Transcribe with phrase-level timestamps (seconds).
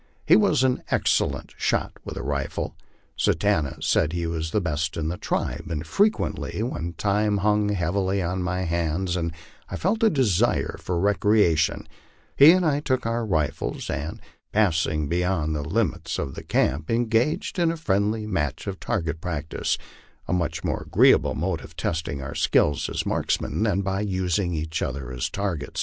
[0.25, 2.75] He was an excellent shot with the rifle.
[3.15, 8.19] Satanta said he was the best in the tribe, and frequently, when time hung heavily
[8.19, 9.31] on my hands, and
[9.69, 11.87] I felt a desire for recreation,
[12.35, 16.89] he and I took our rifles, and, after pass ing beyond the limits of camp,
[16.89, 19.77] engaged in a friendly match at target prac tice,
[20.27, 24.81] a much more agreeable mode of testing our skill as marksmen than by using each
[24.81, 25.79] other as a target.